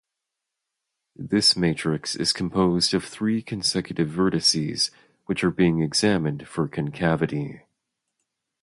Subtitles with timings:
[1.15, 4.89] This matrix is composed of three consecutive vertices
[5.27, 7.61] which are being examined for concavity.